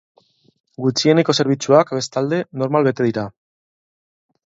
[0.85, 3.27] Gutxieneko zerbitzuak, bestalde, normal bete dira.